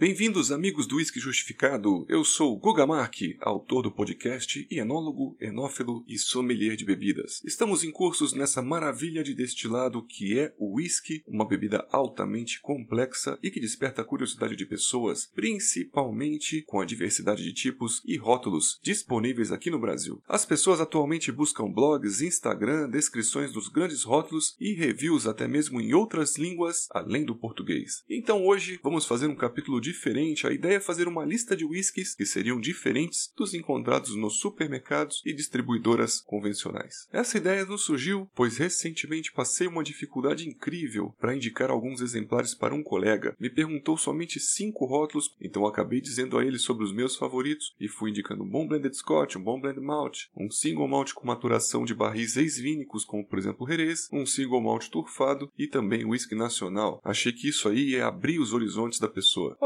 [0.00, 2.06] Bem-vindos, amigos do Whisky Justificado.
[2.08, 7.42] Eu sou Guga Mark, autor do podcast e enólogo, enófilo e sommelier de bebidas.
[7.44, 13.36] Estamos em cursos nessa maravilha de destilado que é o whisky, uma bebida altamente complexa
[13.42, 18.78] e que desperta a curiosidade de pessoas, principalmente com a diversidade de tipos e rótulos
[18.80, 20.22] disponíveis aqui no Brasil.
[20.28, 25.92] As pessoas atualmente buscam blogs, Instagram, descrições dos grandes rótulos e reviews até mesmo em
[25.92, 28.04] outras línguas além do português.
[28.08, 32.14] Então hoje vamos fazer um capítulo diferente, a ideia é fazer uma lista de whiskies
[32.14, 37.06] que seriam diferentes dos encontrados nos supermercados e distribuidoras convencionais.
[37.12, 42.74] Essa ideia nos surgiu pois recentemente passei uma dificuldade incrível para indicar alguns exemplares para
[42.74, 43.34] um colega.
[43.38, 47.88] Me perguntou somente cinco rótulos, então acabei dizendo a ele sobre os meus favoritos e
[47.88, 51.84] fui indicando um bom blended Scotch, um bom blend malt, um single malt com maturação
[51.84, 57.00] de barris ex-vínicos, como por exemplo Jerez, um single malt turfado e também whisky nacional.
[57.04, 59.56] Achei que isso aí ia abrir os horizontes da pessoa.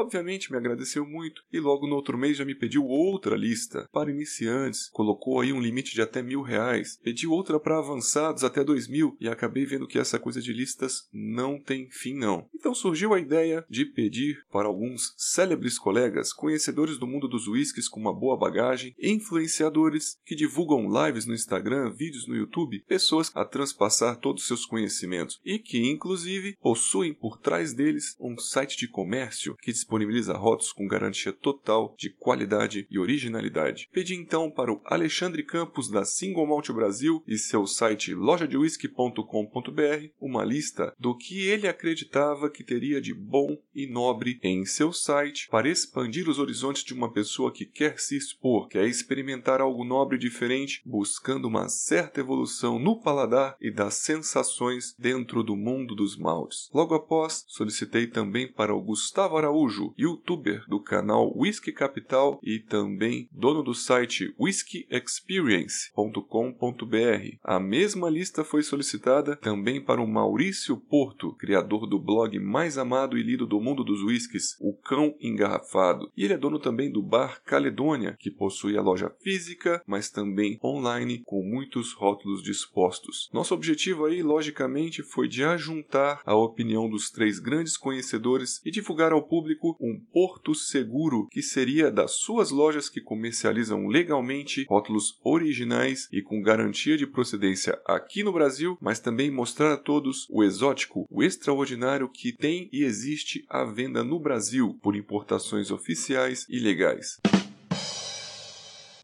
[0.50, 1.42] Me agradeceu muito.
[1.52, 5.60] E logo no outro mês já me pediu outra lista para iniciantes, colocou aí um
[5.60, 9.16] limite de até mil reais, pediu outra para avançados até dois mil.
[9.20, 12.46] E acabei vendo que essa coisa de listas não tem fim não.
[12.55, 17.88] Então surgiu a ideia de pedir para alguns célebres colegas, conhecedores do mundo dos whiskies
[17.88, 23.44] com uma boa bagagem, influenciadores que divulgam lives no Instagram, vídeos no YouTube, pessoas a
[23.44, 28.88] transpassar todos os seus conhecimentos e que inclusive possuem por trás deles um site de
[28.88, 30.02] comércio que disponibiliza
[30.36, 33.89] rótulos com garantia total de qualidade e originalidade.
[33.92, 40.45] Pedi então para o Alexandre Campos da Single Malt Brasil e seu site lojadewhisky.com.br uma
[40.45, 45.69] lista do que ele acreditava que teria de bom e nobre em seu site para
[45.69, 50.20] expandir os horizontes de uma pessoa que quer se expor, quer experimentar algo nobre e
[50.20, 56.70] diferente, buscando uma certa evolução no paladar e das sensações dentro do mundo dos maltes.
[56.73, 63.29] Logo após, solicitei também para o Gustavo Araújo, youtuber do canal Whisky Capital e também
[63.33, 67.36] dono do site whiskyexperience.com.br.
[67.42, 73.19] A mesma lista foi solicitada também para o Maurício Porto, criador do blog mais amado
[73.19, 76.11] e lido do mundo dos whiskies, O Cão Engarrafado.
[76.17, 80.58] E ele é dono também do bar Caledônia, que possui a loja física, mas também
[80.63, 83.31] online, com muitos rótulos dispostos.
[83.33, 89.13] Nosso objetivo aí, logicamente, foi de ajuntar a opinião dos três grandes conhecedores e divulgar
[89.13, 96.09] ao público um porto seguro que seria das suas lojas que comercializam legalmente rótulos originais
[96.13, 101.07] e com garantia de procedência aqui no Brasil, mas também mostrar a todos o exótico,
[101.11, 107.19] o extraordinário que tem e existe à venda no Brasil por importações oficiais e legais.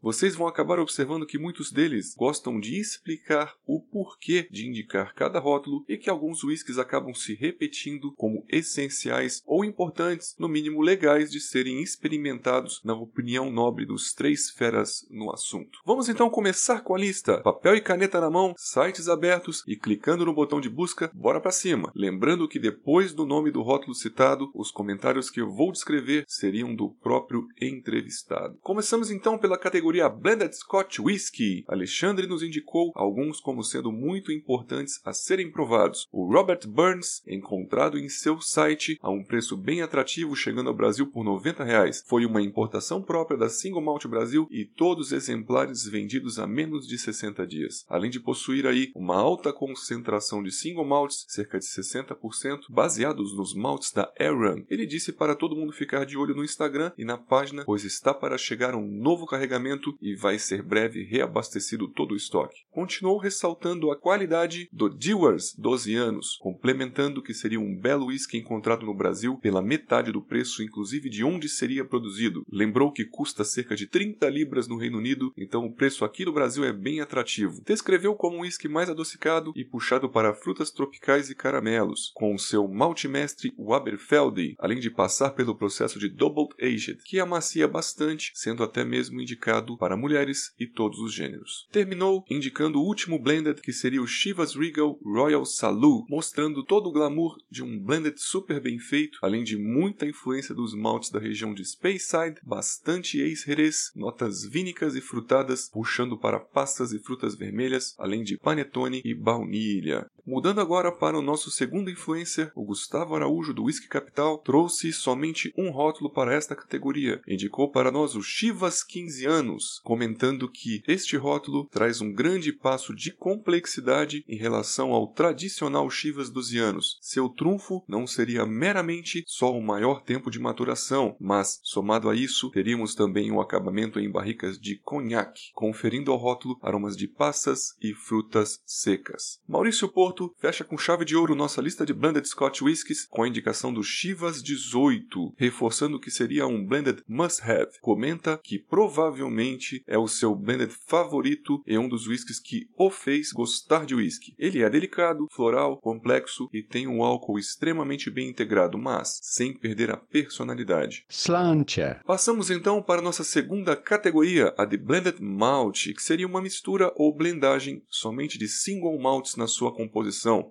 [0.01, 5.39] Vocês vão acabar observando que muitos deles gostam de explicar o porquê de indicar cada
[5.39, 11.29] rótulo e que alguns whiskies acabam se repetindo como essenciais ou importantes, no mínimo legais,
[11.29, 15.79] de serem experimentados na opinião nobre dos três feras no assunto.
[15.85, 17.41] Vamos então começar com a lista.
[17.41, 21.51] Papel e caneta na mão, sites abertos e clicando no botão de busca, bora para
[21.51, 21.91] cima.
[21.93, 26.73] Lembrando que depois do nome do rótulo citado, os comentários que eu vou descrever seriam
[26.73, 28.57] do próprio entrevistado.
[28.61, 34.31] Começamos então pela categoria categoria Blended Scotch Whisky, Alexandre nos indicou alguns como sendo muito
[34.31, 36.07] importantes a serem provados.
[36.11, 41.07] O Robert Burns, encontrado em seu site a um preço bem atrativo, chegando ao Brasil
[41.07, 42.03] por 90 reais.
[42.05, 46.87] Foi uma importação própria da Single Malt Brasil e todos os exemplares vendidos a menos
[46.87, 47.83] de 60 dias.
[47.89, 53.55] Além de possuir aí uma alta concentração de single malts, cerca de 60%, baseados nos
[53.55, 54.63] maltes da Aaron.
[54.69, 58.13] Ele disse para todo mundo ficar de olho no Instagram e na página, pois está
[58.13, 62.65] para chegar um novo carregamento e vai ser breve reabastecido todo o estoque.
[62.71, 68.85] Continuou ressaltando a qualidade do Dewars 12 anos, complementando que seria um belo whisky encontrado
[68.85, 72.43] no Brasil pela metade do preço, inclusive de onde seria produzido.
[72.51, 76.33] Lembrou que custa cerca de 30 libras no Reino Unido, então o preço aqui no
[76.33, 77.61] Brasil é bem atrativo.
[77.65, 82.39] Descreveu como um whisky mais adocicado e puxado para frutas tropicais e caramelos, com o
[82.39, 88.63] seu maltemestre Waberfelde, além de passar pelo processo de Double Aged, que amacia bastante, sendo
[88.63, 91.67] até mesmo indicado para mulheres e todos os gêneros.
[91.71, 96.91] Terminou indicando o último blended que seria o Chivas Regal Royal Salud, mostrando todo o
[96.91, 101.53] glamour de um blended super bem feito, além de muita influência dos maltes da região
[101.53, 108.23] de Speyside, bastante ex-Jerez, notas vínicas e frutadas, puxando para pastas e frutas vermelhas, além
[108.23, 110.09] de panetone e baunilha.
[110.31, 115.51] Mudando agora para o nosso segundo influencer, o Gustavo Araújo do Whisky Capital trouxe somente
[115.57, 117.19] um rótulo para esta categoria.
[117.27, 122.93] Indicou para nós o Chivas 15 anos, comentando que este rótulo traz um grande passo
[122.93, 126.99] de complexidade em relação ao tradicional Chivas 12 anos.
[127.01, 132.51] Seu trunfo não seria meramente só o maior tempo de maturação, mas, somado a isso,
[132.51, 137.95] teríamos também um acabamento em barricas de conhaque, conferindo ao rótulo aromas de passas e
[137.95, 139.39] frutas secas.
[139.47, 143.27] Maurício Porto fecha com chave de ouro nossa lista de blended Scotch whiskies com a
[143.27, 147.79] indicação do Chivas 18, reforçando que seria um blended must-have.
[147.81, 153.31] Comenta que provavelmente é o seu blended favorito e um dos whiskies que o fez
[153.31, 154.33] gostar de whisky.
[154.37, 159.91] Ele é delicado, floral, complexo e tem um álcool extremamente bem integrado, mas sem perder
[159.91, 161.05] a personalidade.
[161.09, 162.01] Slancher.
[162.05, 167.15] Passamos então para nossa segunda categoria, a de blended malt, que seria uma mistura ou
[167.15, 169.98] blendagem somente de single malts na sua composição,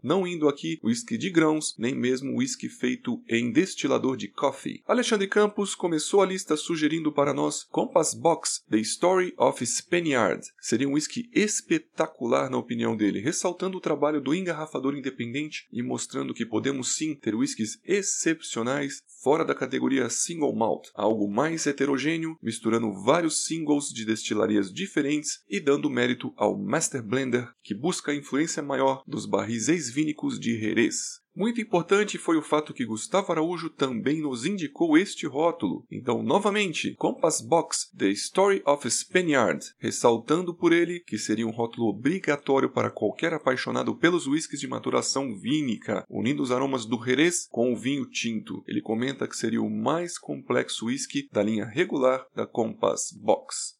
[0.03, 4.83] não indo aqui whisky de grãos, nem mesmo whisky feito em destilador de coffee.
[4.87, 10.43] Alexandre Campos começou a lista sugerindo para nós Compass Box The Story of Spaniard.
[10.61, 16.35] Seria um whisky espetacular na opinião dele, ressaltando o trabalho do engarrafador independente e mostrando
[16.35, 22.93] que podemos sim ter whiskies excepcionais fora da categoria single malt, algo mais heterogêneo, misturando
[22.93, 28.63] vários singles de destilarias diferentes e dando mérito ao Master Blender, que busca a influência
[28.63, 31.21] maior dos barris ex-vínicos de Jerez.
[31.33, 35.87] Muito importante foi o fato que Gustavo Araújo também nos indicou este rótulo.
[35.89, 41.87] Então, novamente, Compass Box The Story of Spaniard, ressaltando por ele que seria um rótulo
[41.87, 47.73] obrigatório para qualquer apaixonado pelos whiskies de maturação vínica, unindo os aromas do Jerez com
[47.73, 48.65] o vinho tinto.
[48.67, 53.78] Ele comenta que seria o mais complexo whisky da linha regular da Compass Box.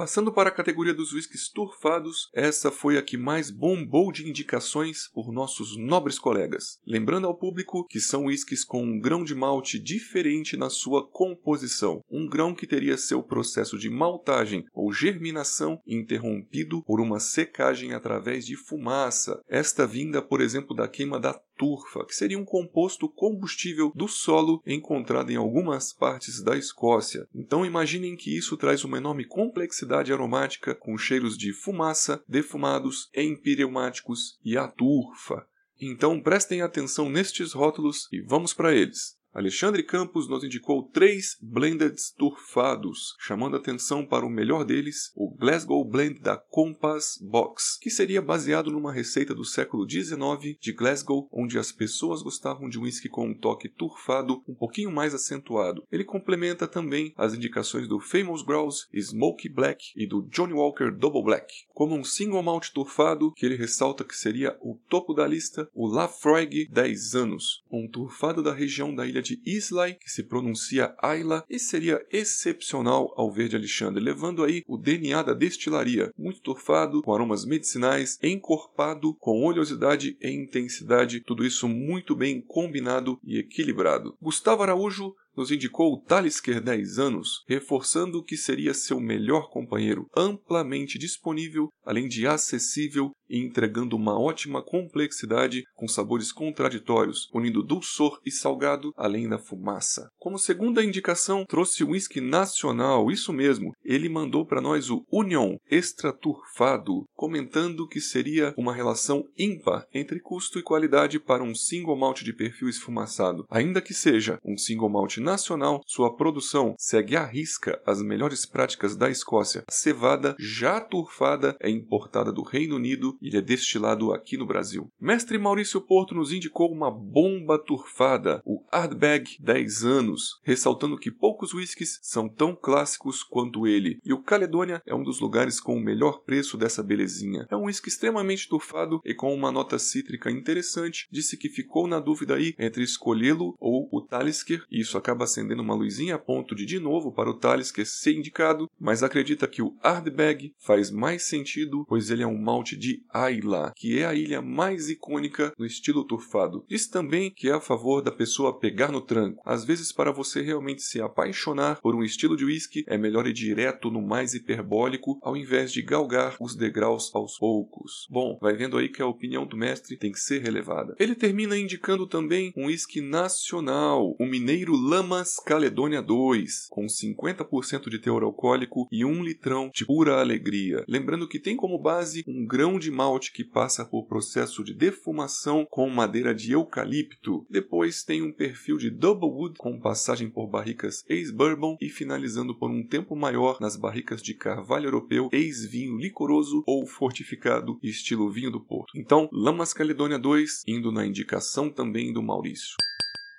[0.00, 5.10] Passando para a categoria dos whiskies turfados, essa foi a que mais bombou de indicações
[5.12, 6.78] por nossos nobres colegas.
[6.86, 12.00] Lembrando ao público que são whiskies com um grão de malte diferente na sua composição,
[12.10, 18.46] um grão que teria seu processo de maltagem ou germinação interrompido por uma secagem através
[18.46, 23.92] de fumaça, esta vinda, por exemplo, da queima da turfa, que seria um composto combustível
[23.94, 27.28] do solo encontrado em algumas partes da Escócia.
[27.34, 34.38] Então imaginem que isso traz uma enorme complexidade aromática com cheiros de fumaça, defumados, empireumáticos
[34.42, 35.46] e a turfa.
[35.78, 39.19] Então prestem atenção nestes rótulos e vamos para eles.
[39.40, 45.82] Alexandre Campos nos indicou três blendeds turfados, chamando atenção para o melhor deles, o Glasgow
[45.82, 51.58] Blend da Compass Box, que seria baseado numa receita do século XIX de Glasgow, onde
[51.58, 55.84] as pessoas gostavam de whisky com um toque turfado um pouquinho mais acentuado.
[55.90, 61.24] Ele complementa também as indicações do Famous Grouse Smoky Black e do Johnny Walker Double
[61.24, 61.50] Black.
[61.72, 65.86] Como um single malt turfado, que ele ressalta que seria o topo da lista, o
[65.86, 70.92] Lafroig 10 anos, um turfado da região da ilha ilha de Islay, que se pronuncia
[71.00, 77.02] Ayla, e seria excepcional ao verde Alexandre, levando aí o DNA da destilaria, muito torfado,
[77.02, 84.16] com aromas medicinais, encorpado, com oleosidade e intensidade, tudo isso muito bem combinado e equilibrado.
[84.20, 90.98] Gustavo Araújo nos indicou o Talisker 10 anos, reforçando que seria seu melhor companheiro, amplamente
[90.98, 98.30] disponível, além de acessível e entregando uma ótima complexidade com sabores contraditórios, unindo dulçor e
[98.30, 100.08] salgado além da fumaça.
[100.18, 105.56] Como segunda indicação, trouxe o whisky nacional, isso mesmo, ele mandou para nós o Union
[105.70, 111.96] Extra Turfado, comentando que seria uma relação ímpar entre custo e qualidade para um single
[111.96, 113.44] malt de perfil esfumaçado.
[113.48, 118.96] Ainda que seja um single malt nacional, sua produção segue à risca as melhores práticas
[118.96, 119.64] da Escócia.
[119.68, 124.90] A cevada já turfada é importada do Reino Unido e é destilado aqui no Brasil.
[125.00, 131.52] Mestre Maurício Porto nos indicou uma bomba turfada, o Ardbeg 10 anos, ressaltando que poucos
[131.52, 135.80] whiskies são tão clássicos quanto ele, e o Caledônia é um dos lugares com o
[135.80, 137.46] melhor preço dessa belezinha.
[137.50, 142.00] É um whisky extremamente turfado e com uma nota cítrica interessante, disse que ficou na
[142.00, 146.54] dúvida aí entre escolhê-lo ou o Talisker, e isso acaba acendendo uma luzinha a ponto
[146.54, 151.24] de de novo para o Talisker ser indicado, mas acredita que o Ardbeg faz mais
[151.24, 155.66] sentido, pois ele é um malte de Ayla, que é a ilha mais icônica no
[155.66, 156.64] estilo turfado.
[156.68, 159.42] Diz também que é a favor da pessoa pegar no tranco.
[159.44, 163.32] Às vezes, para você realmente se apaixonar por um estilo de whisky, é melhor ir
[163.32, 168.06] direto no mais hiperbólico ao invés de galgar os degraus aos poucos.
[168.08, 170.94] Bom, vai vendo aí que a opinião do mestre tem que ser relevada.
[171.00, 177.88] Ele termina indicando também um whisky nacional, o mineiro Lã Lamas Caledônia 2, com 50%
[177.88, 180.84] de teor alcoólico e um litrão de pura alegria.
[180.86, 185.66] Lembrando que tem como base um grão de malte que passa por processo de defumação
[185.70, 187.46] com madeira de eucalipto.
[187.48, 192.70] Depois tem um perfil de Double Wood com passagem por barricas ex-bourbon e finalizando por
[192.70, 198.60] um tempo maior nas barricas de carvalho europeu, ex-vinho licoroso ou fortificado, estilo vinho do
[198.60, 198.92] Porto.
[198.94, 202.76] Então, Lamas Caledônia 2, indo na indicação também do Maurício.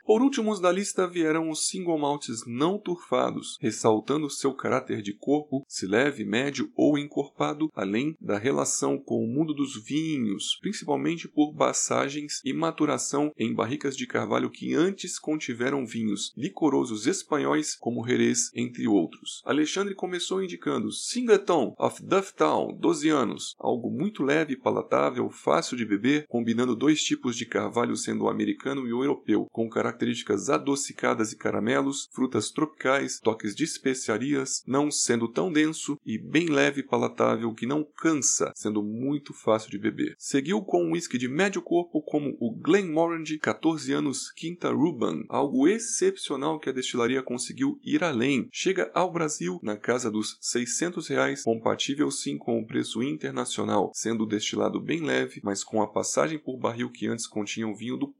[0.03, 5.63] Por últimos da lista vieram os single malts não turfados, ressaltando seu caráter de corpo,
[5.67, 11.53] se leve, médio ou encorpado, além da relação com o mundo dos vinhos, principalmente por
[11.53, 18.49] passagens e maturação em barricas de carvalho que antes contiveram vinhos licorosos espanhóis como Jerez,
[18.55, 19.41] entre outros.
[19.45, 26.25] Alexandre começou indicando Singleton of Dufftown, 12 anos, algo muito leve, palatável, fácil de beber,
[26.27, 31.31] combinando dois tipos de carvalho sendo o americano e o europeu, com caráter características adocicadas
[31.31, 36.83] e caramelos, frutas tropicais, toques de especiarias, não sendo tão denso e bem leve e
[36.83, 40.15] palatável que não cansa, sendo muito fácil de beber.
[40.17, 45.67] Seguiu com um whisky de médio corpo como o Glenmorangie 14 anos Quinta Ruban, algo
[45.67, 48.47] excepcional que a destilaria conseguiu ir além.
[48.51, 54.25] Chega ao Brasil na casa dos 600 reais, compatível sim com o preço internacional, sendo
[54.25, 58.13] destilado bem leve, mas com a passagem por barril que antes continha o vinho do.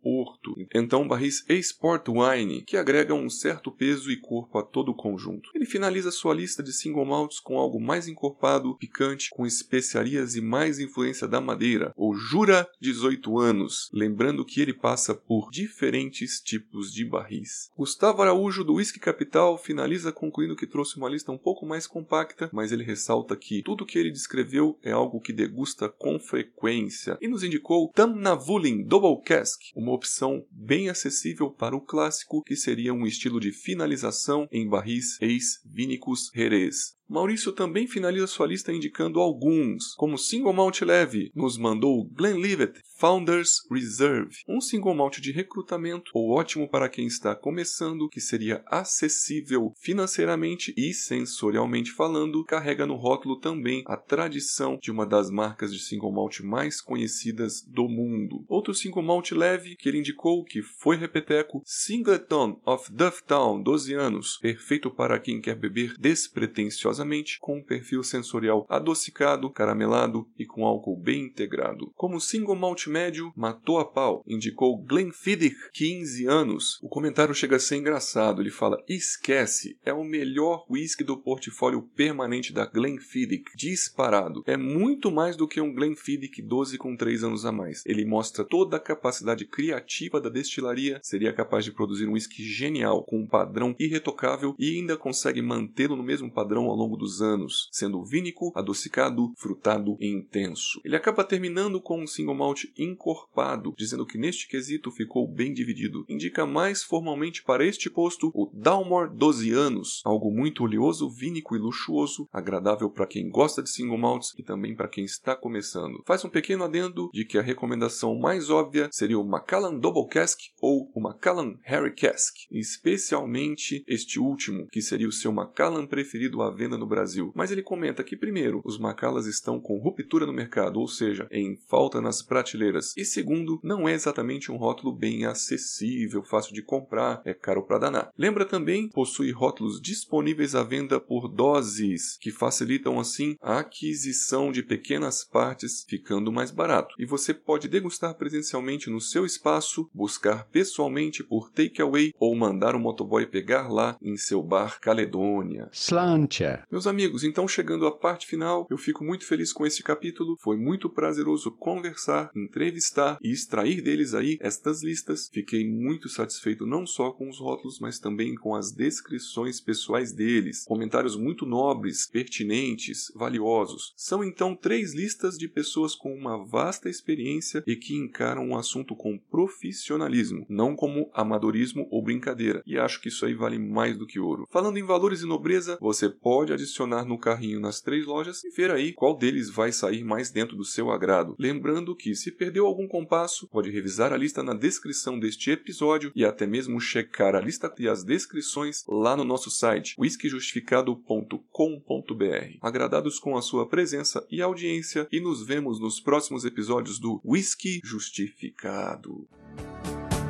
[0.74, 5.50] Então barris Sport Wine, que agrega um certo peso e corpo a todo o conjunto.
[5.54, 10.42] Ele finaliza sua lista de single malts com algo mais encorpado, picante, com especiarias e
[10.42, 16.94] mais influência da madeira, o Jura 18 anos, lembrando que ele passa por diferentes tipos
[16.94, 17.70] de barris.
[17.76, 22.50] Gustavo Araújo do Whisky Capital finaliza concluindo que trouxe uma lista um pouco mais compacta,
[22.54, 27.28] mas ele ressalta que tudo que ele descreveu é algo que degusta com frequência e
[27.28, 30.11] nos indicou Tamnavulin Double Cask, uma opção
[30.52, 37.01] bem acessível para o clássico, que seria um estilo de finalização em barris ex-vínicos Jerez.
[37.12, 43.68] Maurício também finaliza sua lista indicando alguns, como single malt leve, nos mandou Glenlivet Founders
[43.70, 49.74] Reserve, um single malt de recrutamento, ou ótimo para quem está começando, que seria acessível
[49.78, 55.80] financeiramente e sensorialmente falando, carrega no rótulo também a tradição de uma das marcas de
[55.80, 58.46] single malt mais conhecidas do mundo.
[58.48, 64.38] Outro single malt leve que ele indicou que foi repeteco, Singleton of Dufftown, 12 anos,
[64.42, 67.01] perfeito para quem quer beber despretensiosamente
[67.40, 71.92] com um perfil sensorial adocicado, caramelado e com álcool bem integrado.
[71.96, 76.80] Como single malt médio, matou a pau, indicou Glenfiddich, 15 anos.
[76.82, 81.82] O comentário chega a ser engraçado, ele fala, esquece, é o melhor whisky do portfólio
[81.96, 84.44] permanente da Glenfiddich, disparado.
[84.46, 87.84] É muito mais do que um Glenfiddich 12 com 3 anos a mais.
[87.86, 93.04] Ele mostra toda a capacidade criativa da destilaria, seria capaz de produzir um whisky genial,
[93.04, 97.22] com um padrão irretocável e ainda consegue mantê-lo no mesmo padrão ao longo longo dos
[97.22, 100.82] anos, sendo vínico, adocicado, frutado e intenso.
[100.84, 106.06] Ele acaba terminando com um single malt encorpado, dizendo que neste quesito ficou bem dividido.
[106.10, 111.60] Indica mais formalmente para este posto o Dalmor 12 anos, algo muito oleoso, vínico e
[111.60, 116.04] luxuoso, agradável para quem gosta de single malts e também para quem está começando.
[116.06, 120.40] Faz um pequeno adendo de que a recomendação mais óbvia seria o Macallan Double Cask
[120.60, 126.50] ou o Macallan Harry Cask, especialmente este último, que seria o seu Macallan preferido à
[126.52, 127.32] venda no Brasil.
[127.36, 131.58] Mas ele comenta que, primeiro, os Macallas estão com ruptura no mercado, ou seja, em
[131.68, 132.94] falta nas prateleiras.
[132.98, 137.80] E segundo, não é exatamente um rótulo bem acessível, fácil de comprar, é caro para
[137.80, 138.12] danar.
[138.18, 144.64] Lembra também, possui rótulos disponíveis à venda por doses, que facilitam assim a aquisição de
[144.64, 146.96] pequenas partes, ficando mais barato.
[146.98, 152.80] E você pode degustar presencialmente no seu espaço, buscar pessoalmente por takeaway ou mandar o
[152.80, 155.70] motoboy pegar lá em seu bar Caledônia.
[155.72, 156.61] Slantia.
[156.70, 160.38] Meus amigos, então chegando à parte final, eu fico muito feliz com esse capítulo.
[160.42, 165.30] Foi muito prazeroso conversar, entrevistar e extrair deles aí estas listas.
[165.32, 170.64] Fiquei muito satisfeito não só com os rótulos, mas também com as descrições pessoais deles.
[170.66, 173.94] Comentários muito nobres, pertinentes, valiosos.
[173.96, 178.96] São então três listas de pessoas com uma vasta experiência e que encaram o assunto
[178.96, 182.62] com profissionalismo, não como amadorismo ou brincadeira.
[182.66, 184.48] E acho que isso aí vale mais do que ouro.
[184.52, 188.72] Falando em valores e nobreza, você pode adicionar no carrinho nas três lojas e ver
[188.72, 191.36] aí qual deles vai sair mais dentro do seu agrado.
[191.40, 196.26] Lembrando que se perdeu algum compasso, pode revisar a lista na descrição deste episódio e
[196.26, 202.58] até mesmo checar a lista e as descrições lá no nosso site whiskyjustificado.com.br.
[202.62, 207.82] Agradados com a sua presença e audiência e nos vemos nos próximos episódios do Whisky
[207.84, 209.28] Justificado.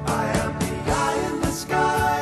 [0.07, 0.71] I am the
[1.29, 2.20] in the sky.